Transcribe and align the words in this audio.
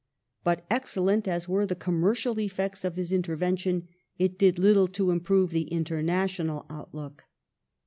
^ 0.41 0.43
But 0.43 0.65
excellent 0.71 1.27
as 1.27 1.47
were 1.47 1.67
the 1.67 1.75
com 1.75 2.01
mercial 2.01 2.39
effects 2.43 2.83
of 2.83 2.95
his 2.95 3.11
intervention, 3.11 3.87
it 4.17 4.39
did 4.39 4.57
little 4.57 4.87
to 4.87 5.11
improve 5.11 5.51
the 5.51 5.67
international 5.67 6.65
outlook. 6.71 7.25